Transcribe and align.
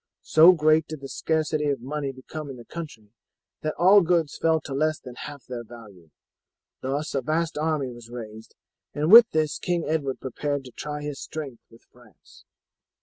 So 0.23 0.53
great 0.53 0.87
did 0.87 1.01
the 1.01 1.07
scarcity 1.07 1.65
of 1.69 1.79
money 1.79 2.11
become 2.11 2.49
in 2.49 2.57
the 2.57 2.65
country 2.65 3.11
that 3.61 3.75
all 3.77 4.01
goods 4.01 4.35
fell 4.35 4.59
to 4.61 4.73
less 4.73 4.97
than 4.99 5.13
half 5.13 5.45
their 5.45 5.63
value. 5.63 6.09
Thus 6.81 7.13
a 7.13 7.21
vast 7.21 7.55
army 7.55 7.91
was 7.91 8.09
raised, 8.09 8.55
and 8.95 9.11
with 9.11 9.29
this 9.29 9.59
King 9.59 9.83
Edward 9.87 10.19
prepared 10.19 10.65
to 10.65 10.71
try 10.71 11.03
his 11.03 11.21
strength 11.21 11.61
with 11.69 11.83
France." 11.91 12.45